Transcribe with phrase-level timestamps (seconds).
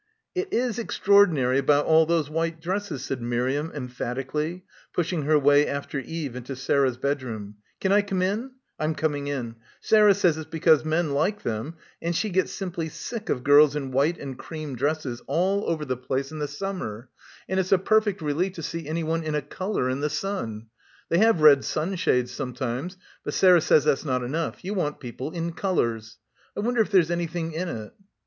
[0.33, 5.99] "It is extraordinary about all those white dresses," said Miriam emphatically, pushing her way after
[5.99, 7.57] Eve into Sarah's bedroom.
[7.79, 8.49] "Can I come in?
[8.79, 9.57] I'm coming in.
[9.79, 13.91] Sarah says it's because men like them and she gets simply sick of girls— 209—
[13.91, 17.09] PILGRIMAGE in white and cream dresses all over the place in the summer,
[17.47, 20.65] and it's a perfect relief to see anyone in a colour in the sun.
[21.09, 25.53] They have red sunshades sometimes, but Sarah says that's not enough; you want people in
[25.53, 26.17] colours.
[26.57, 27.93] I wonder if there's any thing in it?"